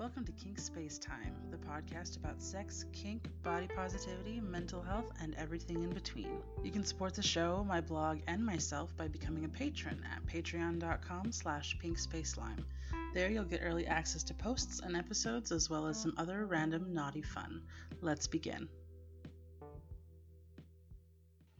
Welcome 0.00 0.24
to 0.24 0.32
Kink 0.32 0.58
Space 0.58 0.98
Time, 0.98 1.34
the 1.50 1.58
podcast 1.58 2.16
about 2.16 2.40
sex, 2.40 2.86
kink, 2.90 3.22
body 3.42 3.68
positivity, 3.76 4.40
mental 4.40 4.80
health, 4.80 5.12
and 5.20 5.34
everything 5.34 5.82
in 5.82 5.90
between. 5.90 6.38
You 6.64 6.70
can 6.70 6.84
support 6.84 7.12
the 7.12 7.22
show, 7.22 7.66
my 7.68 7.82
blog, 7.82 8.20
and 8.26 8.42
myself 8.42 8.96
by 8.96 9.08
becoming 9.08 9.44
a 9.44 9.48
patron 9.48 10.02
at 10.10 10.24
patreon.com 10.26 11.32
slash 11.32 11.76
pinkspacelime. 11.84 12.64
There 13.12 13.30
you'll 13.30 13.44
get 13.44 13.60
early 13.62 13.86
access 13.86 14.22
to 14.22 14.32
posts 14.32 14.80
and 14.80 14.96
episodes 14.96 15.52
as 15.52 15.68
well 15.68 15.86
as 15.86 16.00
some 16.00 16.14
other 16.16 16.46
random 16.46 16.94
naughty 16.94 17.20
fun. 17.20 17.60
Let's 18.00 18.26
begin. 18.26 18.70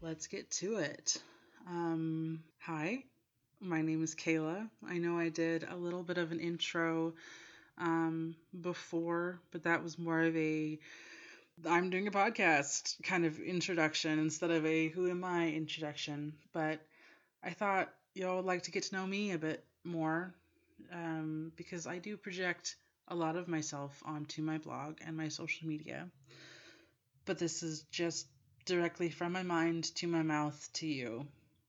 Let's 0.01 0.29
get 0.29 0.51
to 0.52 0.79
it. 0.79 1.23
Um, 1.69 2.43
hi, 2.59 3.05
my 3.61 3.83
name 3.83 4.02
is 4.02 4.15
Kayla. 4.15 4.66
I 4.88 4.97
know 4.97 5.19
I 5.19 5.29
did 5.29 5.66
a 5.70 5.77
little 5.77 6.02
bit 6.02 6.16
of 6.16 6.33
an 6.33 6.41
intro 6.41 7.12
um, 7.80 8.37
before, 8.61 9.41
but 9.51 9.65
that 9.65 9.83
was 9.83 9.98
more 9.98 10.20
of 10.20 10.37
a 10.37 10.79
I'm 11.66 11.91
doing 11.91 12.06
a 12.06 12.11
podcast 12.11 13.03
kind 13.03 13.27
of 13.27 13.39
introduction 13.39 14.19
instead 14.19 14.51
of 14.51 14.65
a 14.65 14.89
who 14.89 15.11
am 15.11 15.25
I 15.25 15.48
introduction. 15.48 16.34
But 16.53 16.80
I 17.43 17.51
thought 17.51 17.93
y'all 18.15 18.37
would 18.37 18.47
like 18.47 18.62
to 18.62 18.70
get 18.70 18.84
to 18.84 18.95
know 18.95 19.06
me 19.06 19.33
a 19.33 19.39
bit 19.39 19.65
more 19.84 20.34
um, 20.93 21.53
because 21.56 21.87
I 21.87 21.98
do 21.98 22.16
project 22.16 22.77
a 23.09 23.15
lot 23.15 23.37
of 23.37 23.48
myself 23.48 24.03
onto 24.06 24.42
my 24.42 24.59
blog 24.59 24.98
and 25.05 25.17
my 25.17 25.28
social 25.28 25.69
media. 25.69 26.09
But 27.27 27.39
this 27.39 27.62
is 27.62 27.83
just 27.91 28.27
directly 28.65 29.11
from 29.11 29.33
my 29.33 29.42
mind 29.42 29.95
to 29.97 30.06
my 30.06 30.23
mouth 30.23 30.69
to 30.75 30.87
you 30.87 31.27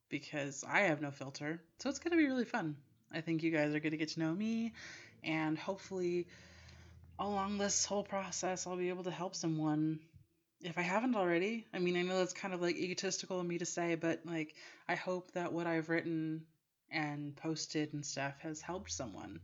because 0.08 0.64
I 0.66 0.80
have 0.80 1.00
no 1.00 1.10
filter. 1.10 1.60
So 1.78 1.90
it's 1.90 1.98
going 1.98 2.12
to 2.12 2.16
be 2.16 2.26
really 2.26 2.44
fun. 2.44 2.76
I 3.12 3.20
think 3.20 3.42
you 3.42 3.50
guys 3.50 3.74
are 3.74 3.80
going 3.80 3.92
to 3.92 3.98
get 3.98 4.10
to 4.10 4.20
know 4.20 4.32
me 4.32 4.72
and 5.22 5.58
hopefully 5.58 6.26
along 7.18 7.58
this 7.58 7.84
whole 7.84 8.02
process 8.02 8.66
I'll 8.66 8.76
be 8.76 8.88
able 8.88 9.04
to 9.04 9.10
help 9.10 9.34
someone 9.34 10.00
if 10.64 10.78
I 10.78 10.82
haven't 10.82 11.16
already. 11.16 11.66
I 11.74 11.78
mean, 11.78 11.96
I 11.96 12.02
know 12.02 12.18
that's 12.18 12.32
kind 12.32 12.54
of 12.54 12.62
like 12.62 12.76
egotistical 12.76 13.40
of 13.40 13.46
me 13.46 13.58
to 13.58 13.66
say, 13.66 13.96
but 13.96 14.20
like 14.24 14.54
I 14.88 14.94
hope 14.94 15.32
that 15.32 15.52
what 15.52 15.66
I've 15.66 15.88
written 15.88 16.44
and 16.90 17.34
posted 17.36 17.92
and 17.94 18.04
stuff 18.04 18.34
has 18.40 18.60
helped 18.60 18.92
someone 18.92 19.40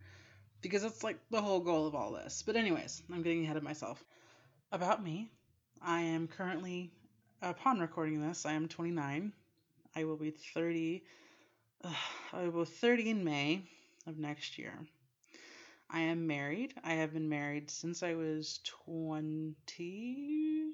because 0.61 0.83
that's 0.83 1.03
like 1.03 1.19
the 1.31 1.43
whole 1.43 1.61
goal 1.61 1.87
of 1.87 1.95
all 1.95 2.13
this. 2.13 2.43
But 2.47 2.57
anyways, 2.57 3.03
I'm 3.13 3.23
getting 3.23 3.45
ahead 3.45 3.57
of 3.57 3.63
myself. 3.63 4.03
About 4.71 5.03
me, 5.03 5.31
I 5.81 6.03
am 6.03 6.29
currently 6.29 6.91
upon 7.43 7.81
recording 7.81 8.21
this, 8.21 8.45
I 8.45 8.53
am 8.53 8.69
29. 8.69 9.33
I 9.97 10.05
will 10.05 10.17
be 10.17 10.31
30 10.31 11.03
uh, 11.85 11.93
I 12.33 12.49
will 12.49 12.65
be 12.65 12.71
30 12.71 13.11
in 13.11 13.25
May 13.25 13.63
of 14.07 14.19
next 14.19 14.59
year. 14.59 14.73
I 15.91 16.01
am 16.01 16.27
married. 16.27 16.75
I 16.85 16.95
have 16.95 17.13
been 17.15 17.29
married 17.29 17.71
since 17.71 18.03
I 18.03 18.15
was 18.15 18.61
20. 18.87 20.73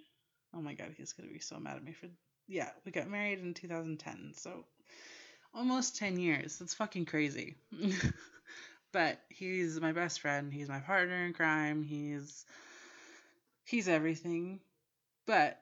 Oh 0.53 0.61
my 0.61 0.75
god, 0.75 0.95
he's 0.97 1.13
going 1.13 1.29
to 1.29 1.33
be 1.33 1.41
so 1.41 1.59
mad 1.59 1.77
at 1.77 1.85
me 1.85 1.93
for. 1.93 2.09
Yeah, 2.49 2.71
we 2.85 2.93
got 2.93 3.09
married 3.09 3.39
in 3.41 3.55
2010. 3.55 4.33
So 4.37 4.65
almost 5.55 5.97
10 5.97 6.19
years. 6.19 6.59
That's 6.59 6.75
fucking 6.75 7.07
crazy. 7.07 7.55
but 8.93 9.21
he's 9.29 9.81
my 9.81 9.93
best 9.93 10.21
friend. 10.21 10.53
He's 10.53 10.69
my 10.69 10.81
partner 10.81 11.25
in 11.25 11.33
crime. 11.33 11.83
He's. 11.85 12.45
He's 13.65 13.89
everything. 13.89 14.61
But 15.27 15.59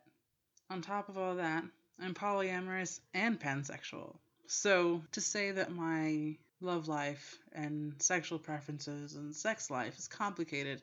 on 0.71 0.83
top 0.83 1.09
of 1.09 1.19
all 1.19 1.37
that, 1.37 1.63
I'm 2.01 2.15
polyamorous 2.15 3.01
and 3.15 3.39
pansexual. 3.39 4.17
So 4.49 5.03
to 5.13 5.21
say 5.21 5.53
that 5.53 5.71
my 5.71 6.37
love 6.63 6.89
life 6.89 7.39
and 7.53 7.95
sexual 8.01 8.39
preferences 8.39 9.15
and 9.15 9.35
sex 9.35 9.71
life 9.71 9.99
is 9.99 10.09
complicated 10.09 10.81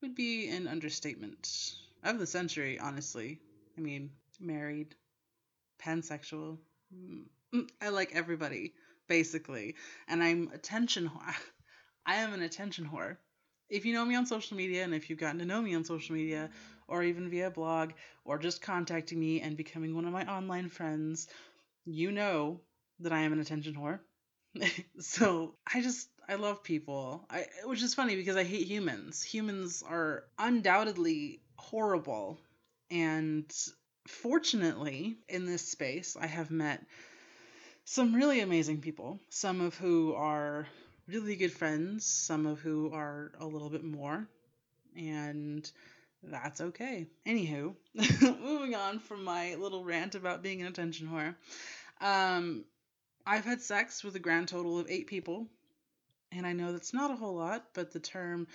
would 0.00 0.14
be 0.14 0.48
an 0.48 0.66
understatement 0.66 1.74
of 2.02 2.18
the 2.18 2.26
century, 2.26 2.78
honestly. 2.78 3.40
I 3.78 3.80
mean, 3.80 4.10
married, 4.40 4.94
pansexual. 5.82 6.58
Mm, 6.94 7.68
I 7.80 7.88
like 7.88 8.14
everybody, 8.14 8.74
basically. 9.08 9.76
And 10.08 10.22
I'm 10.22 10.50
attention 10.52 11.08
whore. 11.08 11.34
I 12.06 12.16
am 12.16 12.34
an 12.34 12.42
attention 12.42 12.88
whore. 12.92 13.16
If 13.70 13.86
you 13.86 13.94
know 13.94 14.04
me 14.04 14.14
on 14.14 14.26
social 14.26 14.56
media 14.56 14.84
and 14.84 14.94
if 14.94 15.08
you've 15.08 15.18
gotten 15.18 15.38
to 15.38 15.46
know 15.46 15.62
me 15.62 15.74
on 15.74 15.84
social 15.84 16.14
media 16.14 16.50
or 16.86 17.02
even 17.02 17.30
via 17.30 17.50
blog 17.50 17.92
or 18.24 18.38
just 18.38 18.60
contacting 18.60 19.18
me 19.18 19.40
and 19.40 19.56
becoming 19.56 19.94
one 19.94 20.04
of 20.04 20.12
my 20.12 20.26
online 20.26 20.68
friends, 20.68 21.28
you 21.86 22.12
know 22.12 22.60
that 23.00 23.12
I 23.12 23.20
am 23.20 23.32
an 23.32 23.40
attention 23.40 23.74
whore. 23.74 24.00
so 25.00 25.54
I 25.72 25.80
just 25.82 26.08
I 26.28 26.36
love 26.36 26.62
people. 26.62 27.26
I 27.30 27.46
which 27.64 27.82
is 27.82 27.94
funny 27.94 28.16
because 28.16 28.36
I 28.36 28.44
hate 28.44 28.66
humans. 28.66 29.22
Humans 29.22 29.82
are 29.88 30.24
undoubtedly 30.38 31.40
horrible. 31.56 32.38
And 32.90 33.50
fortunately, 34.06 35.16
in 35.28 35.46
this 35.46 35.66
space, 35.66 36.16
I 36.20 36.26
have 36.26 36.50
met 36.50 36.84
some 37.84 38.14
really 38.14 38.40
amazing 38.40 38.80
people, 38.80 39.20
some 39.30 39.60
of 39.60 39.76
who 39.76 40.14
are 40.14 40.66
really 41.06 41.36
good 41.36 41.52
friends, 41.52 42.06
some 42.06 42.46
of 42.46 42.60
who 42.60 42.92
are 42.92 43.32
a 43.40 43.46
little 43.46 43.68
bit 43.68 43.84
more, 43.84 44.26
and 44.96 45.70
that's 46.22 46.60
okay. 46.60 47.06
Anywho, 47.26 47.74
moving 48.40 48.74
on 48.74 49.00
from 49.00 49.24
my 49.24 49.54
little 49.56 49.84
rant 49.84 50.14
about 50.14 50.42
being 50.42 50.62
an 50.62 50.68
attention 50.68 51.08
whore. 51.08 51.34
Um, 52.00 52.64
I've 53.26 53.44
had 53.44 53.62
sex 53.62 54.04
with 54.04 54.16
a 54.16 54.20
grand 54.20 54.48
total 54.48 54.78
of 54.78 54.90
eight 54.90 55.06
people, 55.06 55.46
and 56.30 56.46
I 56.46 56.52
know 56.52 56.72
that's 56.72 56.92
not 56.92 57.10
a 57.10 57.16
whole 57.16 57.36
lot, 57.36 57.64
but 57.72 57.90
the 57.90 58.00
term 58.00 58.46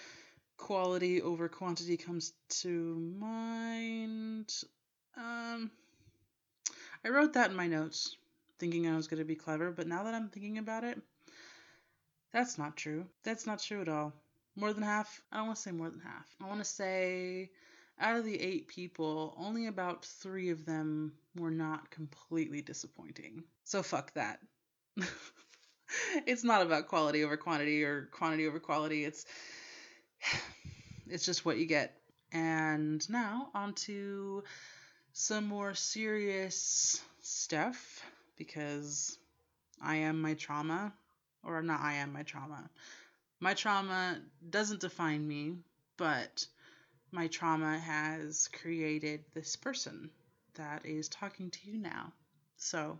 quality 0.57 1.21
over 1.21 1.49
quantity 1.49 1.97
comes 1.97 2.33
to 2.49 2.95
mind. 3.17 4.53
Um, 5.17 5.71
I 7.03 7.09
wrote 7.09 7.33
that 7.33 7.49
in 7.49 7.55
my 7.55 7.65
notes, 7.65 8.15
thinking 8.59 8.87
I 8.87 8.95
was 8.95 9.07
going 9.07 9.19
to 9.19 9.25
be 9.25 9.35
clever, 9.35 9.71
but 9.71 9.87
now 9.87 10.03
that 10.03 10.13
I'm 10.13 10.29
thinking 10.29 10.59
about 10.59 10.83
it, 10.83 11.01
that's 12.31 12.59
not 12.59 12.77
true. 12.77 13.07
That's 13.23 13.47
not 13.47 13.59
true 13.59 13.81
at 13.81 13.89
all. 13.89 14.13
More 14.55 14.73
than 14.73 14.83
half? 14.83 15.21
I 15.31 15.37
don't 15.37 15.47
want 15.47 15.55
to 15.55 15.61
say 15.63 15.71
more 15.71 15.89
than 15.89 16.01
half. 16.01 16.27
I 16.43 16.47
want 16.47 16.59
to 16.59 16.65
say 16.65 17.49
out 17.99 18.17
of 18.17 18.25
the 18.25 18.39
eight 18.39 18.67
people, 18.67 19.35
only 19.37 19.67
about 19.67 20.05
three 20.05 20.51
of 20.51 20.65
them 20.65 21.13
were 21.35 21.51
not 21.51 21.89
completely 21.89 22.61
disappointing. 22.61 23.43
So 23.63 23.81
fuck 23.81 24.13
that. 24.13 24.39
it's 26.27 26.43
not 26.43 26.61
about 26.61 26.87
quality 26.87 27.23
over 27.23 27.37
quantity 27.37 27.83
or 27.83 28.09
quantity 28.11 28.47
over 28.47 28.59
quality. 28.59 29.05
It's 29.05 29.25
it's 31.07 31.25
just 31.25 31.45
what 31.45 31.57
you 31.57 31.65
get. 31.65 31.95
And 32.31 33.07
now 33.09 33.49
on 33.55 33.73
to 33.73 34.43
some 35.13 35.45
more 35.47 35.73
serious 35.73 37.01
stuff 37.21 38.03
because 38.37 39.17
I 39.81 39.97
am 39.97 40.21
my 40.21 40.35
trauma 40.35 40.93
or 41.43 41.61
not 41.61 41.81
I 41.81 41.95
am 41.95 42.13
my 42.13 42.23
trauma. 42.23 42.69
My 43.41 43.53
trauma 43.53 44.21
doesn't 44.49 44.81
define 44.81 45.27
me, 45.27 45.55
but 45.97 46.45
my 47.11 47.27
trauma 47.27 47.79
has 47.79 48.49
created 48.49 49.25
this 49.33 49.55
person 49.55 50.09
that 50.55 50.85
is 50.85 51.09
talking 51.09 51.49
to 51.51 51.59
you 51.71 51.77
now. 51.77 52.13
So, 52.57 52.99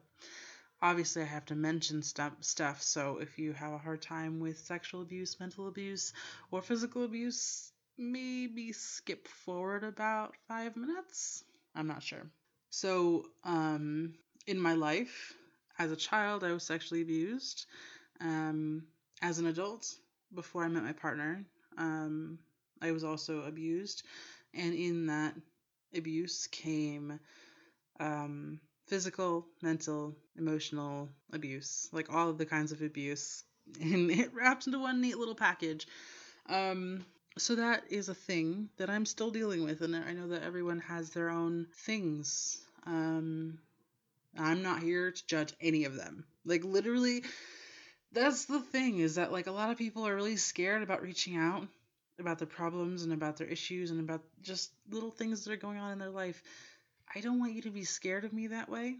obviously 0.81 1.21
I 1.21 1.25
have 1.25 1.45
to 1.45 1.55
mention 1.55 2.01
stuff 2.03 2.33
stuff 2.41 2.81
so 2.81 3.19
if 3.19 3.37
you 3.39 3.53
have 3.53 3.73
a 3.73 3.77
hard 3.77 4.01
time 4.01 4.39
with 4.39 4.57
sexual 4.59 5.01
abuse, 5.01 5.39
mental 5.39 5.67
abuse, 5.67 6.13
or 6.51 6.61
physical 6.61 7.03
abuse, 7.03 7.71
maybe 7.97 8.71
skip 8.73 9.27
forward 9.27 9.83
about 9.83 10.35
5 10.47 10.75
minutes. 10.77 11.43
I'm 11.75 11.87
not 11.87 12.03
sure. 12.03 12.29
So, 12.69 13.25
um 13.43 14.13
in 14.47 14.59
my 14.59 14.73
life 14.73 15.33
as 15.77 15.91
a 15.91 15.95
child 15.95 16.43
I 16.43 16.53
was 16.53 16.63
sexually 16.63 17.01
abused. 17.01 17.65
Um 18.21 18.83
as 19.21 19.39
an 19.39 19.47
adult 19.47 19.85
before 20.33 20.63
I 20.63 20.67
met 20.69 20.83
my 20.83 20.93
partner, 20.93 21.45
um 21.77 22.39
I 22.81 22.91
was 22.91 23.03
also 23.03 23.43
abused 23.43 24.03
and 24.53 24.73
in 24.73 25.07
that 25.07 25.35
abuse 25.95 26.47
came 26.47 27.19
um 27.99 28.59
physical, 28.89 29.45
mental, 29.61 30.15
emotional 30.37 31.09
abuse, 31.31 31.87
like 31.91 32.11
all 32.11 32.29
of 32.29 32.37
the 32.37 32.45
kinds 32.45 32.71
of 32.71 32.81
abuse, 32.81 33.43
and 33.81 34.11
it 34.11 34.33
wrapped 34.33 34.67
into 34.67 34.79
one 34.79 35.01
neat 35.01 35.17
little 35.17 35.35
package. 35.35 35.87
Um, 36.47 37.05
so 37.37 37.55
that 37.55 37.83
is 37.89 38.09
a 38.09 38.15
thing 38.15 38.69
that 38.77 38.89
I'm 38.89 39.05
still 39.05 39.31
dealing 39.31 39.63
with, 39.63 39.81
and 39.81 39.95
I 39.95 40.13
know 40.13 40.29
that 40.29 40.43
everyone 40.43 40.79
has 40.79 41.11
their 41.11 41.29
own 41.29 41.67
things. 41.85 42.57
Um, 42.85 43.59
I'm 44.37 44.63
not 44.63 44.81
here 44.81 45.11
to 45.11 45.27
judge 45.27 45.53
any 45.61 45.85
of 45.85 45.95
them. 45.95 46.25
Like 46.45 46.63
literally, 46.63 47.23
that's 48.11 48.45
the 48.45 48.59
thing 48.59 48.99
is 48.99 49.15
that 49.15 49.31
like 49.31 49.47
a 49.47 49.51
lot 49.51 49.69
of 49.69 49.77
people 49.77 50.07
are 50.07 50.15
really 50.15 50.37
scared 50.37 50.81
about 50.81 51.01
reaching 51.01 51.37
out 51.37 51.67
about 52.19 52.37
their 52.37 52.47
problems 52.47 53.03
and 53.03 53.13
about 53.13 53.37
their 53.37 53.47
issues 53.47 53.91
and 53.91 53.99
about 53.99 54.21
just 54.41 54.71
little 54.89 55.11
things 55.11 55.43
that 55.43 55.53
are 55.53 55.57
going 55.57 55.77
on 55.77 55.93
in 55.93 55.99
their 55.99 56.09
life 56.09 56.43
I 57.13 57.21
don't 57.21 57.39
want 57.39 57.53
you 57.53 57.61
to 57.63 57.71
be 57.71 57.83
scared 57.83 58.25
of 58.25 58.33
me 58.33 58.47
that 58.47 58.69
way 58.69 58.97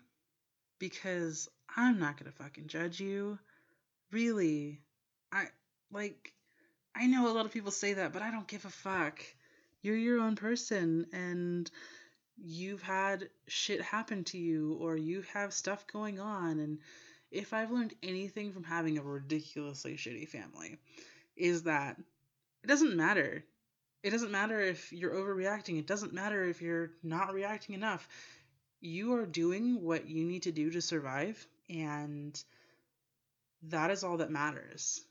because 0.80 1.50
I'm 1.76 2.00
not 2.00 2.18
going 2.18 2.32
to 2.32 2.38
fucking 2.38 2.68
judge 2.68 3.00
you. 3.00 3.38
Really. 4.12 4.80
I 5.32 5.46
like 5.92 6.34
I 6.96 7.06
know 7.06 7.28
a 7.28 7.34
lot 7.34 7.46
of 7.46 7.52
people 7.52 7.72
say 7.72 7.94
that, 7.94 8.14
but 8.14 8.22
I 8.22 8.32
don't 8.32 8.48
give 8.48 8.66
a 8.66 8.70
fuck. 8.70 9.22
You're 9.82 9.96
your 9.96 10.20
own 10.20 10.36
person 10.36 11.06
and 11.14 11.70
you've 12.38 12.82
had 12.82 13.30
shit 13.48 13.82
happen 13.82 14.24
to 14.26 14.38
you 14.38 14.78
or 14.82 14.98
you 14.98 15.24
have 15.34 15.54
stuff 15.54 15.86
going 15.88 16.20
on 16.20 16.60
and 16.60 16.80
if 17.32 17.54
I've 17.54 17.72
learned 17.72 17.94
anything 18.02 18.52
from 18.54 18.64
having 18.64 18.98
a 18.98 19.04
ridiculously 19.04 19.96
shitty 19.96 20.28
family 20.28 20.78
is 21.36 21.64
that 21.64 21.98
it 22.64 22.68
doesn't 22.68 22.96
matter. 22.96 23.44
It 24.02 24.12
doesn't 24.12 24.32
matter 24.32 24.60
if 24.60 24.94
you're 24.94 25.12
overreacting. 25.12 25.78
It 25.78 25.88
doesn't 25.88 26.14
matter 26.14 26.44
if 26.44 26.62
you're 26.62 26.92
not 27.04 27.34
reacting 27.34 27.76
enough. 27.76 28.08
You 28.80 29.14
are 29.16 29.26
doing 29.26 29.82
what 29.82 30.08
you 30.08 30.24
need 30.24 30.44
to 30.44 30.52
do 30.52 30.72
to 30.72 30.82
survive 30.82 31.46
and 31.70 32.42
that 33.64 33.92
is 33.92 34.04
all 34.04 34.18
that 34.18 34.32
matters. 34.32 35.02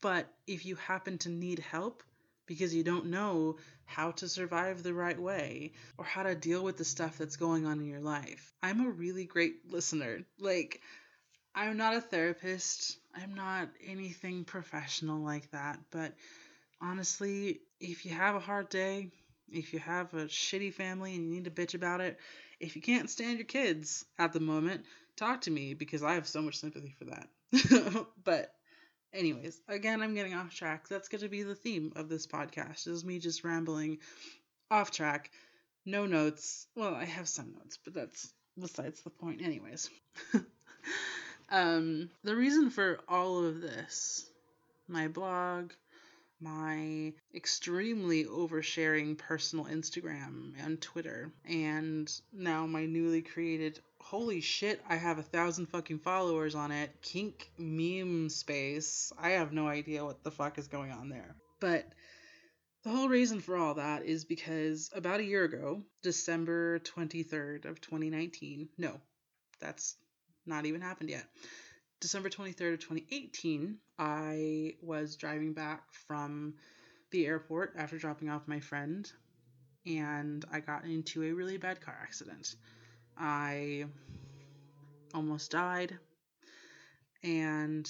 But 0.00 0.28
if 0.46 0.64
you 0.64 0.76
happen 0.76 1.18
to 1.18 1.28
need 1.28 1.58
help 1.58 2.02
because 2.46 2.74
you 2.74 2.84
don't 2.84 3.06
know 3.06 3.56
how 3.84 4.12
to 4.12 4.28
survive 4.28 4.82
the 4.82 4.94
right 4.94 5.18
way 5.18 5.72
or 5.98 6.04
how 6.04 6.22
to 6.22 6.34
deal 6.34 6.62
with 6.62 6.76
the 6.76 6.84
stuff 6.84 7.18
that's 7.18 7.36
going 7.36 7.66
on 7.66 7.80
in 7.80 7.86
your 7.86 8.00
life, 8.00 8.52
I'm 8.62 8.86
a 8.86 8.90
really 8.90 9.24
great 9.24 9.70
listener. 9.72 10.20
Like, 10.38 10.80
I'm 11.54 11.76
not 11.76 11.96
a 11.96 12.00
therapist, 12.00 12.98
I'm 13.14 13.34
not 13.34 13.68
anything 13.84 14.44
professional 14.44 15.24
like 15.24 15.50
that, 15.50 15.80
but 15.90 16.14
honestly, 16.80 17.60
if 17.80 18.04
you 18.04 18.12
have 18.12 18.34
a 18.34 18.40
hard 18.40 18.68
day, 18.68 19.10
if 19.50 19.72
you 19.72 19.78
have 19.78 20.12
a 20.14 20.26
shitty 20.26 20.72
family 20.72 21.14
and 21.14 21.24
you 21.24 21.30
need 21.30 21.44
to 21.44 21.50
bitch 21.50 21.74
about 21.74 22.00
it, 22.00 22.18
if 22.60 22.76
you 22.76 22.82
can't 22.82 23.10
stand 23.10 23.38
your 23.38 23.46
kids 23.46 24.04
at 24.18 24.32
the 24.32 24.40
moment, 24.40 24.84
talk 25.16 25.42
to 25.42 25.50
me 25.50 25.74
because 25.74 26.02
I 26.02 26.14
have 26.14 26.26
so 26.26 26.42
much 26.42 26.56
sympathy 26.56 26.94
for 26.98 27.06
that. 27.06 28.06
but 28.24 28.52
anyways, 29.12 29.60
again, 29.68 30.02
I'm 30.02 30.14
getting 30.14 30.34
off 30.34 30.54
track. 30.54 30.88
That's 30.88 31.08
going 31.08 31.22
to 31.22 31.28
be 31.28 31.42
the 31.42 31.54
theme 31.54 31.92
of 31.96 32.08
this 32.08 32.26
podcast. 32.26 32.86
Is 32.86 33.04
me 33.04 33.18
just 33.18 33.44
rambling 33.44 33.98
off 34.70 34.90
track. 34.90 35.30
No 35.86 36.06
notes. 36.06 36.66
Well, 36.74 36.94
I 36.94 37.04
have 37.04 37.28
some 37.28 37.54
notes, 37.54 37.78
but 37.82 37.94
that's 37.94 38.32
besides 38.58 39.00
the 39.02 39.10
point 39.10 39.42
anyways. 39.42 39.88
um 41.50 42.10
the 42.24 42.36
reason 42.36 42.70
for 42.70 42.98
all 43.08 43.44
of 43.44 43.60
this, 43.60 44.26
my 44.88 45.08
blog, 45.08 45.72
my 46.40 47.12
extremely 47.34 48.24
oversharing 48.24 49.18
personal 49.18 49.66
Instagram 49.66 50.52
and 50.64 50.80
Twitter, 50.80 51.32
and 51.44 52.10
now 52.32 52.66
my 52.66 52.86
newly 52.86 53.22
created 53.22 53.80
holy 54.00 54.40
shit, 54.40 54.80
I 54.88 54.96
have 54.96 55.18
a 55.18 55.22
thousand 55.22 55.66
fucking 55.66 55.98
followers 55.98 56.54
on 56.54 56.70
it. 56.70 56.90
Kink 57.02 57.50
meme 57.58 58.30
space. 58.30 59.12
I 59.18 59.30
have 59.30 59.52
no 59.52 59.68
idea 59.68 60.04
what 60.04 60.22
the 60.22 60.30
fuck 60.30 60.58
is 60.58 60.68
going 60.68 60.92
on 60.92 61.10
there. 61.10 61.36
But 61.60 61.84
the 62.84 62.90
whole 62.90 63.08
reason 63.08 63.40
for 63.40 63.56
all 63.56 63.74
that 63.74 64.04
is 64.04 64.24
because 64.24 64.90
about 64.94 65.20
a 65.20 65.24
year 65.24 65.44
ago, 65.44 65.82
December 66.02 66.78
23rd 66.80 67.66
of 67.66 67.80
2019, 67.80 68.68
no, 68.78 68.98
that's 69.60 69.96
not 70.46 70.64
even 70.64 70.80
happened 70.80 71.10
yet. 71.10 71.26
December 72.00 72.30
23rd 72.30 72.74
of 72.74 72.80
2018, 72.80 73.76
I 73.98 74.74
was 74.82 75.16
driving 75.16 75.52
back 75.52 75.82
from 76.06 76.54
the 77.10 77.26
airport 77.26 77.74
after 77.76 77.98
dropping 77.98 78.30
off 78.30 78.46
my 78.46 78.60
friend, 78.60 79.10
and 79.84 80.44
I 80.52 80.60
got 80.60 80.84
into 80.84 81.24
a 81.24 81.32
really 81.32 81.56
bad 81.56 81.80
car 81.80 81.98
accident. 82.00 82.54
I 83.16 83.86
almost 85.12 85.50
died, 85.50 85.98
and 87.24 87.88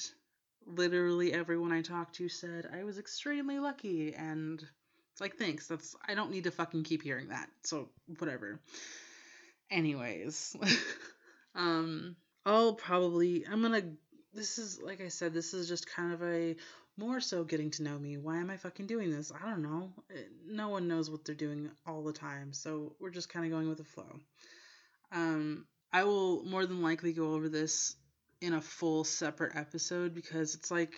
literally 0.67 1.33
everyone 1.33 1.73
I 1.73 1.83
talked 1.83 2.17
to 2.17 2.29
said 2.29 2.69
I 2.73 2.85
was 2.85 2.99
extremely 2.99 3.59
lucky, 3.59 4.15
and 4.15 4.65
it's 5.13 5.21
like, 5.21 5.37
thanks. 5.37 5.67
That's 5.67 5.95
I 6.07 6.15
don't 6.15 6.31
need 6.31 6.45
to 6.45 6.51
fucking 6.51 6.85
keep 6.85 7.03
hearing 7.03 7.29
that. 7.29 7.49
So 7.65 7.91
whatever. 8.19 8.61
Anyways, 9.71 10.57
um, 11.55 12.17
I'll 12.49 12.73
probably 12.73 13.45
I'm 13.47 13.61
gonna. 13.63 13.83
This 14.33 14.59
is 14.59 14.81
like 14.81 15.01
I 15.01 15.09
said. 15.09 15.35
This 15.35 15.53
is 15.53 15.69
just 15.69 15.87
kind 15.89 16.13
of 16.15 16.23
a 16.23 16.57
more 16.97 17.21
so 17.21 17.45
getting 17.45 17.71
to 17.73 17.83
know 17.83 17.99
me. 17.99 18.17
Why 18.17 18.39
am 18.39 18.51
I 18.51 18.57
fucking 18.57 18.87
doing 18.87 19.11
this? 19.11 19.31
I 19.31 19.49
don't 19.51 19.63
know. 19.63 19.93
No 20.47 20.71
one 20.71 20.89
knows 20.89 21.11
what 21.11 21.25
they're 21.25 21.35
doing 21.35 21.71
all 21.87 22.03
the 22.03 22.13
time, 22.13 22.53
so 22.53 22.95
we're 22.99 23.11
just 23.11 23.29
kind 23.29 23.45
of 23.45 23.53
going 23.53 23.69
with 23.69 23.79
the 23.79 23.85
flow. 23.85 24.19
Um, 25.13 25.67
I 25.93 26.05
will 26.05 26.43
more 26.45 26.65
than 26.65 26.83
likely 26.83 27.13
go 27.13 27.35
over 27.35 27.49
this 27.49 27.95
in 28.41 28.55
a 28.55 28.61
full 28.61 29.05
separate 29.05 29.55
episode 29.55 30.15
because 30.15 30.55
it's 30.55 30.71
like 30.71 30.95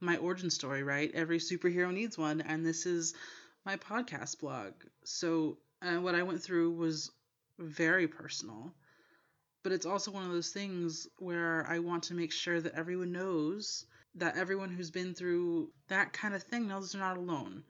my 0.00 0.16
origin 0.18 0.50
story, 0.50 0.82
right? 0.82 1.10
Every 1.12 1.38
superhero 1.38 1.92
needs 1.92 2.16
one, 2.16 2.40
and 2.40 2.64
this 2.64 2.86
is 2.86 3.14
my 3.66 3.76
podcast 3.76 4.38
blog. 4.40 4.72
So, 5.04 5.58
uh, 5.82 5.96
what 5.96 6.14
I 6.14 6.22
went 6.22 6.42
through 6.42 6.72
was 6.72 7.10
very 7.58 8.08
personal, 8.08 8.72
but 9.64 9.72
it's 9.72 9.86
also 9.86 10.12
one 10.12 10.22
of 10.22 10.30
those 10.30 10.50
things 10.50 11.08
where 11.18 11.66
I 11.68 11.80
want 11.80 12.04
to 12.04 12.14
make 12.14 12.30
sure 12.30 12.60
that 12.60 12.74
everyone 12.74 13.10
knows 13.10 13.86
that 14.16 14.36
everyone 14.36 14.70
who's 14.70 14.90
been 14.90 15.14
through 15.14 15.70
that 15.88 16.12
kind 16.12 16.34
of 16.34 16.42
thing 16.42 16.68
knows 16.68 16.92
they're 16.92 17.00
not 17.00 17.16
alone. 17.16 17.64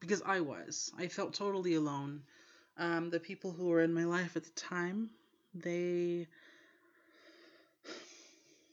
Because 0.00 0.22
I 0.26 0.40
was. 0.40 0.90
I 0.98 1.06
felt 1.06 1.34
totally 1.34 1.74
alone. 1.74 2.22
Um, 2.78 3.10
the 3.10 3.20
people 3.20 3.52
who 3.52 3.68
were 3.68 3.82
in 3.82 3.94
my 3.94 4.04
life 4.04 4.36
at 4.36 4.44
the 4.44 4.50
time 4.50 5.10
they 5.54 6.26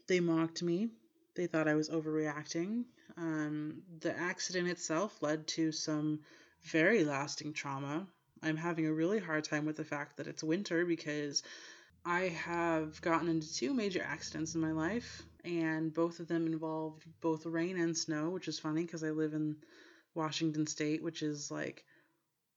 they 0.07 0.19
mocked 0.19 0.63
me. 0.63 0.89
They 1.35 1.47
thought 1.47 1.67
I 1.67 1.75
was 1.75 1.89
overreacting. 1.89 2.85
Um, 3.17 3.83
the 3.99 4.17
accident 4.17 4.67
itself 4.67 5.21
led 5.21 5.45
to 5.49 5.71
some 5.71 6.21
very 6.63 7.03
lasting 7.03 7.53
trauma. 7.53 8.07
I'm 8.41 8.57
having 8.57 8.87
a 8.87 8.93
really 8.93 9.19
hard 9.19 9.43
time 9.43 9.65
with 9.65 9.77
the 9.77 9.83
fact 9.83 10.17
that 10.17 10.27
it's 10.27 10.43
winter 10.43 10.85
because 10.85 11.43
I 12.05 12.29
have 12.29 13.01
gotten 13.01 13.27
into 13.27 13.53
two 13.53 13.73
major 13.73 14.01
accidents 14.01 14.55
in 14.55 14.61
my 14.61 14.71
life, 14.71 15.21
and 15.43 15.93
both 15.93 16.19
of 16.19 16.27
them 16.27 16.47
involved 16.47 17.05
both 17.21 17.45
rain 17.45 17.79
and 17.79 17.97
snow, 17.97 18.29
which 18.29 18.47
is 18.47 18.59
funny 18.59 18.83
because 18.83 19.03
I 19.03 19.11
live 19.11 19.33
in 19.33 19.57
Washington 20.15 20.67
State, 20.67 21.03
which 21.03 21.21
is 21.21 21.51
like 21.51 21.85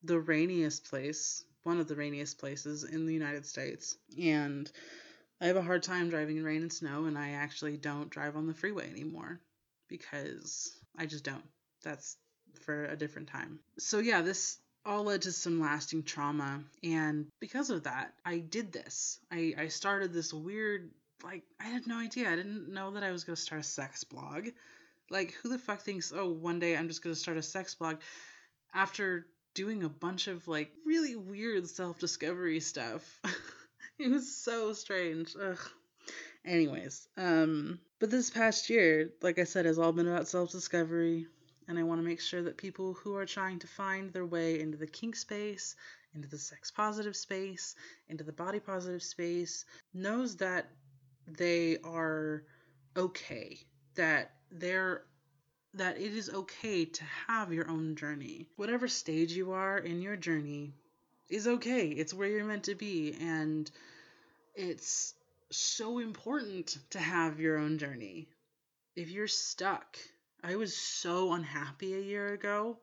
the 0.03 0.19
rainiest 0.19 0.89
place 0.89 1.45
one 1.65 1.81
of 1.81 1.89
the 1.89 1.97
rainiest 1.97 2.39
places 2.39 2.85
in 2.85 3.07
the 3.07 3.13
United 3.13 3.45
States. 3.45 3.97
And 4.21 4.71
I 5.41 5.47
have 5.47 5.57
a 5.57 5.63
hard 5.63 5.83
time 5.83 6.11
driving 6.11 6.37
in 6.37 6.45
rain 6.45 6.63
and 6.63 6.73
snow, 6.73 7.07
and 7.07 7.19
I 7.19 7.31
actually 7.31 7.77
don't 7.77 8.11
drive 8.11 8.37
on 8.37 8.47
the 8.47 8.55
freeway 8.55 8.89
anymore 8.91 9.41
because 9.89 10.71
I 10.97 11.07
just 11.07 11.25
don't. 11.25 11.45
That's 11.83 12.17
for 12.63 12.85
a 12.85 12.97
different 12.97 13.29
time. 13.29 13.61
So, 13.79 13.99
yeah, 13.99 14.23
this 14.23 14.59
all 14.87 15.05
led 15.05 15.23
to 15.23 15.33
some 15.33 15.61
lasting 15.61 16.03
trauma. 16.03 16.63
And 16.83 17.27
because 17.41 17.71
of 17.71 17.85
that, 17.85 18.15
I 18.25 18.39
did 18.39 18.73
this. 18.73 19.19
I, 19.31 19.55
I 19.59 19.69
started 19.69 20.13
this 20.13 20.33
weird, 20.33 20.91
like, 21.23 21.43
I 21.61 21.65
had 21.65 21.87
no 21.87 21.99
idea. 21.99 22.31
I 22.31 22.37
didn't 22.37 22.73
know 22.73 22.91
that 22.93 23.03
I 23.03 23.11
was 23.11 23.25
going 23.25 23.37
to 23.37 23.43
start 23.43 23.61
a 23.61 23.65
sex 23.65 24.05
blog. 24.05 24.49
Like, 25.11 25.33
who 25.43 25.49
the 25.49 25.59
fuck 25.59 25.81
thinks, 25.81 26.13
oh, 26.15 26.31
one 26.31 26.59
day 26.59 26.77
I'm 26.77 26.89
just 26.89 27.03
going 27.03 27.15
to 27.15 27.21
start 27.21 27.37
a 27.37 27.43
sex 27.43 27.75
blog 27.75 27.97
after 28.75 29.27
doing 29.55 29.85
a 29.85 29.89
bunch 29.89 30.27
of 30.27 30.47
like 30.49 30.71
really 30.85 31.17
weird 31.17 31.69
self 31.69 31.99
discovery 31.99 32.61
stuff. 32.61 33.21
it 33.99 34.11
was 34.11 34.37
so 34.37 34.73
strange. 34.73 35.35
Ugh. 35.41 35.59
Anyways, 36.45 37.09
um, 37.17 37.79
but 38.01 38.11
this 38.11 38.29
past 38.29 38.69
year, 38.69 39.11
like 39.23 39.39
I 39.39 39.45
said, 39.45 39.65
has 39.65 39.79
all 39.79 39.93
been 39.93 40.09
about 40.09 40.29
self 40.29 40.51
discovery, 40.51 41.27
and 41.69 41.79
I 41.79 41.83
want 41.83 42.01
to 42.01 42.07
make 42.07 42.21
sure 42.21 42.43
that 42.43 42.57
people 42.57 42.95
who 42.95 43.17
are 43.17 43.27
trying 43.27 43.59
to 43.61 43.67
find 43.67 44.13
their 44.13 44.27
way 44.27 44.61
into 44.61 44.77
the 44.77 44.87
kink 44.87 45.17
space, 45.17 45.77
into 46.15 46.29
the 46.29 46.39
sex 46.39 46.71
positive 46.71 47.17
space, 47.17 47.75
into 48.09 48.25
the 48.25 48.33
body 48.33 48.61
positive 48.61 49.03
space, 49.03 49.65
knows 49.93 50.37
that 50.37 50.67
they 51.27 51.79
are 51.85 52.43
okay, 52.97 53.59
that 53.95 54.33
they're 54.51 55.03
that 55.75 55.99
it 55.99 56.13
is 56.15 56.31
okay 56.31 56.85
to 56.85 57.05
have 57.27 57.53
your 57.53 57.69
own 57.69 57.97
journey. 57.97 58.47
Whatever 58.55 58.87
stage 58.87 59.33
you 59.33 59.53
are 59.53 59.77
in 59.77 60.01
your 60.01 60.17
journey 60.17 60.73
is 61.29 61.49
okay. 61.49 61.89
It's 61.89 62.15
where 62.15 62.29
you're 62.29 62.45
meant 62.45 62.65
to 62.65 62.77
be. 62.77 63.17
And 63.21 63.69
it's 64.55 65.15
so 65.51 65.99
important 65.99 66.79
to 66.91 67.01
have 67.01 67.41
your 67.41 67.59
own 67.59 67.79
journey. 67.79 68.29
If 68.95 69.11
you're 69.11 69.27
stuck, 69.27 69.99
I 70.47 70.57
was 70.57 70.77
so 70.77 71.33
unhappy 71.33 71.95
a 71.95 72.01
year 72.01 72.35
ago. 72.35 72.77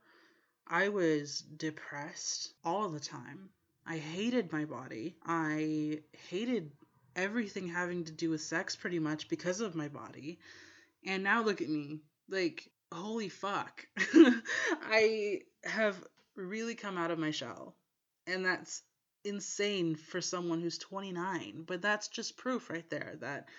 I 0.65 0.89
was 0.89 1.41
depressed 1.41 2.55
all 2.65 2.89
the 2.89 2.99
time. 2.99 3.49
I 3.85 3.97
hated 3.97 4.51
my 4.51 4.65
body. 4.65 5.15
I 5.23 6.01
hated 6.29 6.71
everything 7.15 7.67
having 7.67 8.05
to 8.05 8.11
do 8.11 8.31
with 8.31 8.41
sex 8.41 8.75
pretty 8.75 8.97
much 8.97 9.29
because 9.29 9.61
of 9.61 9.75
my 9.75 9.89
body. 9.89 10.39
And 11.05 11.23
now 11.23 11.43
look 11.43 11.61
at 11.61 11.69
me. 11.69 11.99
Like, 12.27 12.67
holy 12.91 13.29
fuck. 13.29 13.85
I 14.81 15.41
have 15.63 16.03
really 16.35 16.73
come 16.73 16.97
out 16.97 17.11
of 17.11 17.19
my 17.19 17.29
shell. 17.29 17.75
And 18.25 18.43
that's 18.43 18.81
insane 19.23 19.93
for 19.95 20.19
someone 20.19 20.61
who's 20.61 20.79
29. 20.79 21.65
But 21.67 21.83
that's 21.83 22.07
just 22.07 22.37
proof 22.37 22.71
right 22.71 22.89
there 22.89 23.17
that 23.19 23.49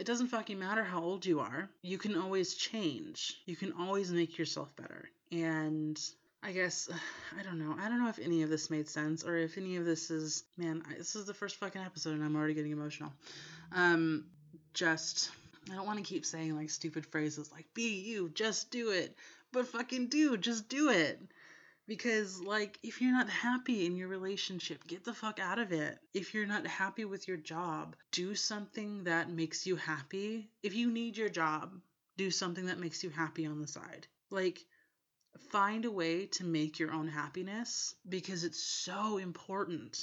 It 0.00 0.06
doesn't 0.06 0.28
fucking 0.28 0.58
matter 0.58 0.82
how 0.82 1.02
old 1.02 1.26
you 1.26 1.40
are. 1.40 1.68
You 1.82 1.98
can 1.98 2.16
always 2.16 2.54
change. 2.54 3.38
You 3.44 3.54
can 3.54 3.74
always 3.78 4.10
make 4.10 4.38
yourself 4.38 4.74
better. 4.74 5.10
And 5.30 6.00
I 6.42 6.52
guess 6.52 6.88
I 7.38 7.42
don't 7.42 7.58
know. 7.58 7.76
I 7.78 7.90
don't 7.90 8.02
know 8.02 8.08
if 8.08 8.18
any 8.18 8.42
of 8.42 8.48
this 8.48 8.70
made 8.70 8.88
sense 8.88 9.24
or 9.24 9.36
if 9.36 9.58
any 9.58 9.76
of 9.76 9.84
this 9.84 10.10
is 10.10 10.44
man. 10.56 10.82
This 10.96 11.16
is 11.16 11.26
the 11.26 11.34
first 11.34 11.56
fucking 11.56 11.82
episode 11.82 12.14
and 12.14 12.24
I'm 12.24 12.34
already 12.34 12.54
getting 12.54 12.72
emotional. 12.72 13.12
Um, 13.72 14.24
just 14.72 15.32
I 15.70 15.74
don't 15.74 15.86
want 15.86 15.98
to 15.98 16.04
keep 16.04 16.24
saying 16.24 16.56
like 16.56 16.70
stupid 16.70 17.04
phrases 17.04 17.52
like 17.52 17.66
"be 17.74 18.00
you, 18.00 18.30
just 18.30 18.70
do 18.70 18.92
it," 18.92 19.14
but 19.52 19.68
fucking 19.68 20.06
do, 20.06 20.38
just 20.38 20.70
do 20.70 20.88
it. 20.88 21.20
Because, 21.90 22.40
like, 22.40 22.78
if 22.84 23.02
you're 23.02 23.10
not 23.10 23.28
happy 23.28 23.84
in 23.84 23.96
your 23.96 24.06
relationship, 24.06 24.86
get 24.86 25.02
the 25.02 25.12
fuck 25.12 25.40
out 25.40 25.58
of 25.58 25.72
it. 25.72 25.98
If 26.14 26.34
you're 26.34 26.46
not 26.46 26.64
happy 26.64 27.04
with 27.04 27.26
your 27.26 27.36
job, 27.36 27.96
do 28.12 28.36
something 28.36 29.02
that 29.04 29.28
makes 29.28 29.66
you 29.66 29.74
happy. 29.74 30.52
If 30.62 30.72
you 30.72 30.92
need 30.92 31.16
your 31.16 31.28
job, 31.28 31.80
do 32.16 32.30
something 32.30 32.66
that 32.66 32.78
makes 32.78 33.02
you 33.02 33.10
happy 33.10 33.44
on 33.44 33.60
the 33.60 33.66
side. 33.66 34.06
Like, 34.30 34.64
find 35.50 35.84
a 35.84 35.90
way 35.90 36.26
to 36.26 36.44
make 36.44 36.78
your 36.78 36.92
own 36.92 37.08
happiness 37.08 37.96
because 38.08 38.44
it's 38.44 38.62
so 38.62 39.16
important. 39.16 39.98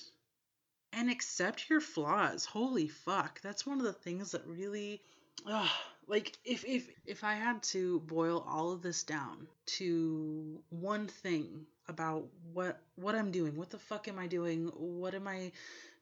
And 0.91 1.09
accept 1.09 1.69
your 1.69 1.79
flaws. 1.79 2.43
Holy 2.43 2.89
fuck. 2.89 3.39
That's 3.39 3.65
one 3.65 3.77
of 3.77 3.85
the 3.85 3.93
things 3.93 4.31
that 4.31 4.45
really 4.45 4.99
ugh, 5.45 5.69
like 6.07 6.35
if 6.43 6.65
if 6.65 6.89
if 7.05 7.23
I 7.23 7.35
had 7.35 7.63
to 7.63 8.01
boil 8.01 8.45
all 8.45 8.73
of 8.73 8.81
this 8.81 9.03
down 9.03 9.47
to 9.77 10.59
one 10.69 11.07
thing 11.07 11.65
about 11.87 12.27
what 12.53 12.81
what 12.95 13.15
I'm 13.15 13.31
doing, 13.31 13.55
what 13.55 13.69
the 13.69 13.79
fuck 13.79 14.07
am 14.07 14.19
I 14.19 14.27
doing? 14.27 14.71
What 14.75 15.15
am 15.15 15.27
I 15.27 15.51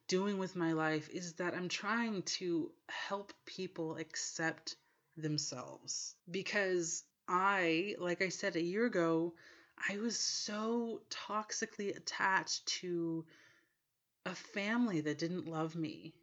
doing 0.08 0.38
with 0.38 0.56
my 0.56 0.72
life 0.72 1.08
is 1.08 1.34
that 1.34 1.54
I'm 1.54 1.68
trying 1.68 2.22
to 2.22 2.70
help 2.88 3.32
people 3.44 3.96
accept 3.96 4.76
themselves 5.16 6.14
because 6.30 7.02
I, 7.28 7.96
like 7.98 8.22
I 8.22 8.28
said 8.28 8.56
a 8.56 8.62
year 8.62 8.86
ago, 8.86 9.34
I 9.90 9.98
was 9.98 10.18
so 10.18 11.02
toxically 11.10 11.96
attached 11.96 12.66
to 12.80 13.24
a 14.24 14.34
family 14.34 15.00
that 15.00 15.18
didn't 15.18 15.48
love 15.48 15.74
me 15.74 16.14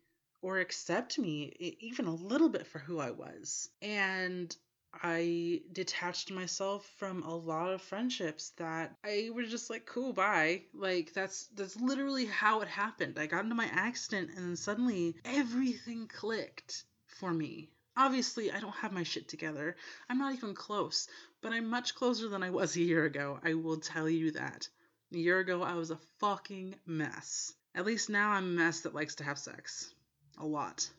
or 0.42 0.60
accept 0.60 1.20
me 1.20 1.78
even 1.80 2.06
a 2.06 2.14
little 2.14 2.50
bit 2.50 2.68
for 2.68 2.80
who 2.80 3.00
I 3.00 3.12
was. 3.12 3.70
And 3.82 4.56
I 5.02 5.64
detached 5.72 6.30
myself 6.30 6.86
from 6.98 7.24
a 7.24 7.36
lot 7.36 7.74
of 7.74 7.82
friendships 7.82 8.52
that 8.58 8.96
I 9.04 9.32
was 9.34 9.50
just 9.50 9.70
like, 9.70 9.88
cool, 9.88 10.14
bye. 10.14 10.64
Like 10.74 11.14
that's 11.14 11.48
that's 11.56 11.76
literally 11.76 12.26
how 12.26 12.62
it 12.62 12.68
happened. 12.68 13.18
I 13.18 13.26
got 13.26 13.44
into 13.44 13.56
my 13.56 13.66
accident 13.66 14.30
and 14.36 14.46
then 14.46 14.56
suddenly 14.56 15.16
everything 15.26 16.08
clicked 16.08 16.84
for 17.08 17.34
me. 17.34 17.72
Obviously, 17.98 18.52
I 18.52 18.60
don't 18.60 18.76
have 18.76 18.92
my 18.92 19.04
shit 19.04 19.28
together. 19.28 19.76
I'm 20.10 20.20
not 20.20 20.36
even 20.36 20.54
close, 20.54 21.08
but 21.42 21.54
I'm 21.54 21.70
much 21.70 21.96
closer 21.96 22.28
than 22.28 22.44
I 22.44 22.50
was 22.50 22.76
a 22.76 22.82
year 22.82 23.06
ago. 23.06 23.40
I 23.44 23.56
will 23.56 23.78
tell 23.78 24.10
you 24.10 24.32
that. 24.32 24.68
A 25.12 25.18
year 25.18 25.40
ago, 25.40 25.64
I 25.64 25.74
was 25.74 25.92
a 25.92 26.00
fucking 26.20 26.76
mess. 26.86 27.54
At 27.76 27.86
least 27.86 28.10
now 28.10 28.32
I'm 28.32 28.46
a 28.46 28.64
mess 28.64 28.82
that 28.82 28.96
likes 28.96 29.16
to 29.16 29.24
have 29.24 29.38
sex. 29.38 29.94
A 30.38 30.46
lot. 30.46 30.90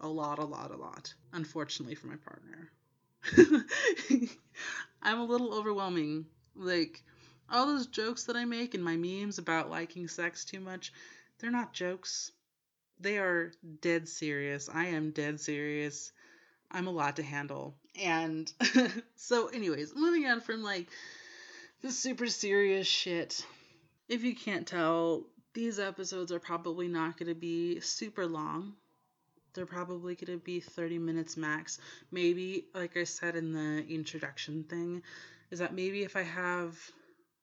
A 0.00 0.08
lot, 0.08 0.38
a 0.38 0.44
lot, 0.44 0.70
a 0.70 0.76
lot. 0.76 1.14
Unfortunately 1.32 1.94
for 1.94 2.06
my 2.08 2.16
partner. 2.16 2.70
I'm 5.02 5.20
a 5.20 5.24
little 5.24 5.54
overwhelming. 5.54 6.26
Like, 6.56 7.02
all 7.50 7.66
those 7.66 7.86
jokes 7.86 8.24
that 8.24 8.36
I 8.36 8.44
make 8.44 8.74
and 8.74 8.84
my 8.84 8.96
memes 8.96 9.38
about 9.38 9.70
liking 9.70 10.08
sex 10.08 10.44
too 10.44 10.60
much, 10.60 10.92
they're 11.38 11.50
not 11.50 11.72
jokes. 11.72 12.32
They 13.00 13.18
are 13.18 13.52
dead 13.80 14.08
serious. 14.08 14.68
I 14.72 14.86
am 14.86 15.10
dead 15.10 15.40
serious. 15.40 16.12
I'm 16.70 16.86
a 16.86 16.92
lot 16.92 17.16
to 17.16 17.22
handle. 17.22 17.74
And 18.00 18.52
so, 19.16 19.48
anyways, 19.48 19.94
moving 19.94 20.26
on 20.26 20.40
from 20.40 20.62
like 20.62 20.88
the 21.82 21.92
super 21.92 22.26
serious 22.26 22.86
shit. 22.86 23.44
If 24.08 24.24
you 24.24 24.34
can't 24.34 24.66
tell, 24.66 25.24
these 25.54 25.78
episodes 25.78 26.32
are 26.32 26.40
probably 26.40 26.88
not 26.88 27.16
going 27.16 27.28
to 27.28 27.34
be 27.34 27.80
super 27.80 28.26
long. 28.26 28.74
They're 29.54 29.66
probably 29.66 30.14
going 30.14 30.38
to 30.38 30.44
be 30.44 30.60
30 30.60 30.98
minutes 30.98 31.36
max. 31.36 31.78
Maybe, 32.10 32.66
like 32.74 32.96
I 32.96 33.04
said 33.04 33.36
in 33.36 33.52
the 33.52 33.86
introduction 33.88 34.64
thing, 34.64 35.02
is 35.50 35.58
that 35.60 35.74
maybe 35.74 36.02
if 36.02 36.16
I 36.16 36.22
have 36.22 36.78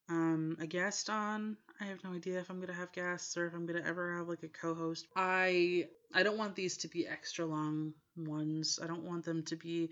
um, 0.09 0.57
a 0.59 0.67
guest 0.67 1.09
on, 1.09 1.57
I 1.79 1.85
have 1.85 2.03
no 2.03 2.11
idea 2.11 2.39
if 2.39 2.49
I'm 2.49 2.59
gonna 2.59 2.73
have 2.73 2.91
guests 2.91 3.37
or 3.37 3.47
if 3.47 3.53
I'm 3.53 3.65
gonna 3.65 3.83
ever 3.85 4.17
have 4.17 4.27
like 4.27 4.43
a 4.43 4.47
co-host. 4.49 5.07
I 5.15 5.87
I 6.13 6.23
don't 6.23 6.37
want 6.37 6.55
these 6.55 6.77
to 6.77 6.87
be 6.87 7.07
extra 7.07 7.45
long 7.45 7.93
ones. 8.17 8.79
I 8.81 8.87
don't 8.87 9.03
want 9.03 9.25
them 9.25 9.43
to 9.43 9.55
be 9.55 9.89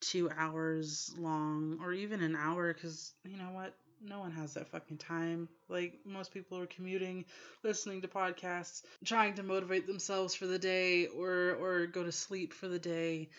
two 0.00 0.30
hours 0.36 1.12
long 1.18 1.78
or 1.82 1.92
even 1.92 2.22
an 2.22 2.36
hour 2.36 2.72
because 2.72 3.12
you 3.24 3.36
know 3.36 3.50
what 3.52 3.74
no 4.02 4.20
one 4.20 4.32
has 4.32 4.54
that 4.54 4.68
fucking 4.68 4.98
time. 4.98 5.48
Like 5.68 6.00
most 6.04 6.32
people 6.32 6.58
are 6.58 6.66
commuting, 6.66 7.24
listening 7.62 8.02
to 8.02 8.08
podcasts, 8.08 8.82
trying 9.04 9.34
to 9.34 9.42
motivate 9.42 9.86
themselves 9.86 10.34
for 10.34 10.46
the 10.46 10.58
day 10.58 11.06
or 11.06 11.56
or 11.60 11.86
go 11.86 12.02
to 12.04 12.12
sleep 12.12 12.52
for 12.52 12.68
the 12.68 12.78
day. 12.78 13.30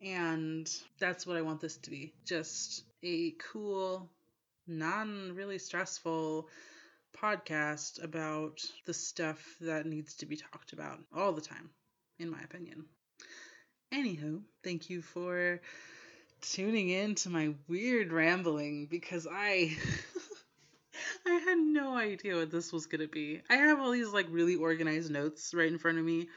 And 0.00 0.70
that's 0.98 1.26
what 1.26 1.36
I 1.36 1.42
want 1.42 1.60
this 1.60 1.76
to 1.78 1.90
be. 1.90 2.12
Just 2.24 2.84
a 3.02 3.32
cool, 3.52 4.08
non 4.66 5.32
really 5.34 5.58
stressful 5.58 6.48
podcast 7.16 8.02
about 8.02 8.60
the 8.86 8.94
stuff 8.94 9.56
that 9.60 9.86
needs 9.86 10.14
to 10.16 10.26
be 10.26 10.36
talked 10.36 10.72
about 10.72 10.98
all 11.14 11.32
the 11.32 11.40
time, 11.40 11.70
in 12.18 12.30
my 12.30 12.40
opinion. 12.40 12.84
Anywho, 13.92 14.42
thank 14.62 14.90
you 14.90 15.02
for 15.02 15.60
tuning 16.40 16.88
in 16.88 17.14
to 17.16 17.30
my 17.30 17.54
weird 17.68 18.12
rambling 18.12 18.86
because 18.86 19.26
I 19.30 19.76
I 21.26 21.30
had 21.30 21.58
no 21.58 21.96
idea 21.96 22.36
what 22.36 22.50
this 22.50 22.72
was 22.72 22.86
gonna 22.86 23.08
be. 23.08 23.42
I 23.48 23.56
have 23.56 23.80
all 23.80 23.90
these 23.90 24.08
like 24.08 24.26
really 24.30 24.56
organized 24.56 25.10
notes 25.10 25.54
right 25.54 25.70
in 25.70 25.78
front 25.78 25.98
of 25.98 26.04
me. 26.04 26.28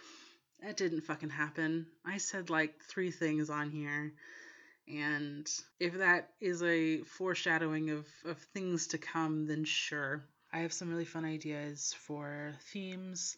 That 0.62 0.78
didn't 0.78 1.02
fucking 1.02 1.30
happen. 1.30 1.88
I 2.06 2.18
said 2.18 2.50
like 2.50 2.82
three 2.84 3.12
things 3.12 3.50
on 3.50 3.72
here. 3.72 4.14
And 4.88 5.50
if 5.80 5.98
that 6.00 6.30
is 6.40 6.62
a 6.64 7.04
foreshadowing 7.04 7.92
of, 7.92 8.08
of 8.26 8.38
things 8.54 8.88
to 8.88 8.98
come, 8.98 9.46
then 9.48 9.64
sure. 9.64 10.24
I 10.52 10.60
have 10.60 10.74
some 10.74 10.90
really 10.90 11.06
fun 11.06 11.24
ideas 11.24 11.96
for 11.98 12.54
themes, 12.72 13.38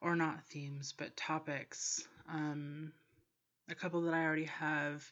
or 0.00 0.16
not 0.16 0.44
themes, 0.46 0.92
but 0.96 1.16
topics. 1.16 2.06
Um, 2.28 2.92
a 3.68 3.74
couple 3.74 4.02
that 4.02 4.14
I 4.14 4.24
already 4.24 4.44
have 4.46 5.10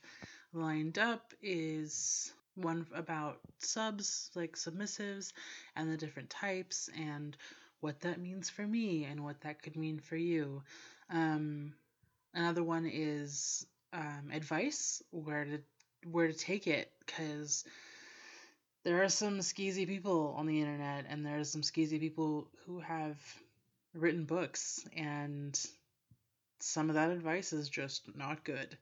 lined 0.52 0.98
up 0.98 1.34
is 1.42 2.32
one 2.54 2.86
about 2.94 3.38
subs, 3.58 4.30
like 4.34 4.56
submissives, 4.56 5.32
and 5.74 5.90
the 5.90 5.96
different 5.96 6.30
types, 6.30 6.88
and 6.96 7.36
what 7.80 8.00
that 8.00 8.18
means 8.20 8.48
for 8.48 8.66
me, 8.66 9.04
and 9.04 9.22
what 9.22 9.40
that 9.42 9.62
could 9.62 9.76
mean 9.76 9.98
for 9.98 10.16
you. 10.16 10.62
Um, 11.10 11.74
another 12.34 12.62
one 12.62 12.86
is 12.90 13.66
um, 13.92 14.30
advice, 14.32 15.02
where 15.10 15.44
to 15.44 15.60
where 16.10 16.28
to 16.28 16.32
take 16.32 16.66
it, 16.66 16.90
because 17.04 17.64
there 18.84 19.02
are 19.02 19.08
some 19.08 19.38
skeezy 19.40 19.86
people 19.86 20.34
on 20.38 20.46
the 20.46 20.60
internet, 20.60 21.06
and 21.08 21.26
there 21.26 21.38
are 21.38 21.44
some 21.44 21.62
skeezy 21.62 22.00
people 22.00 22.48
who 22.64 22.80
have 22.80 23.18
written 23.94 24.24
books, 24.24 24.84
and 24.96 25.58
some 26.58 26.88
of 26.88 26.94
that 26.94 27.10
advice 27.10 27.52
is 27.52 27.68
just 27.68 28.16
not 28.16 28.44
good 28.44 28.76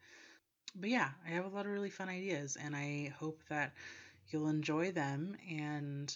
but 0.75 0.90
yeah, 0.90 1.09
I 1.26 1.31
have 1.31 1.45
a 1.45 1.49
lot 1.49 1.66
of 1.66 1.73
really 1.73 1.90
fun 1.90 2.09
ideas, 2.09 2.57
and 2.61 2.75
I 2.75 3.12
hope 3.19 3.40
that 3.49 3.73
you'll 4.28 4.49
enjoy 4.49 4.90
them. 4.90 5.37
And 5.49 6.14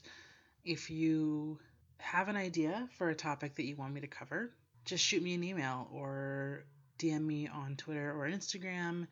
if 0.65 0.91
you 0.91 1.59
have 1.99 2.29
an 2.29 2.37
idea 2.37 2.89
for 2.97 3.09
a 3.09 3.15
topic 3.15 3.55
that 3.55 3.65
you 3.65 3.77
want 3.77 3.95
me 3.95 4.01
to 4.01 4.07
cover, 4.07 4.51
just 4.85 5.05
shoot 5.05 5.23
me 5.23 5.35
an 5.35 5.45
email 5.45 5.89
or 5.93 6.65
DM 6.99 7.25
me 7.25 7.49
on 7.49 7.77
Twitter 7.77 8.11
or 8.11 8.29
Instagram, 8.29 9.07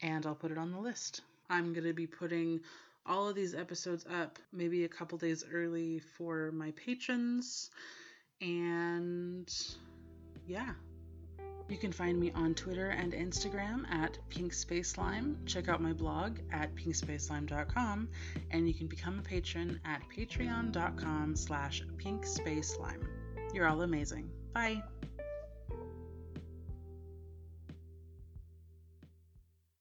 and 0.00 0.24
I'll 0.24 0.34
put 0.34 0.50
it 0.50 0.58
on 0.58 0.72
the 0.72 0.80
list. 0.80 1.20
I'm 1.50 1.72
going 1.72 1.86
to 1.86 1.92
be 1.92 2.06
putting 2.06 2.60
all 3.04 3.28
of 3.28 3.36
these 3.36 3.54
episodes 3.54 4.04
up 4.10 4.38
maybe 4.52 4.84
a 4.84 4.88
couple 4.88 5.18
days 5.18 5.44
early 5.52 6.00
for 6.16 6.50
my 6.52 6.72
patrons. 6.72 7.70
And 8.40 9.52
yeah, 10.46 10.72
you 11.68 11.76
can 11.76 11.92
find 11.92 12.18
me 12.18 12.30
on 12.34 12.54
Twitter 12.54 12.90
and 12.90 13.12
Instagram 13.12 13.88
at 13.90 14.18
pinkspacelime. 14.30 15.36
Check 15.46 15.68
out 15.68 15.80
my 15.82 15.92
blog 15.92 16.38
at 16.52 16.74
pinkspacelime.com, 16.74 18.08
and 18.50 18.68
you 18.68 18.74
can 18.74 18.86
become 18.86 19.18
a 19.18 19.22
patron 19.22 19.80
at 19.84 20.02
patreon.com 20.14 21.36
slash 21.36 21.82
pinkspacelime. 21.96 23.02
You're 23.52 23.68
all 23.68 23.82
amazing. 23.82 24.30
Bye. 24.52 24.82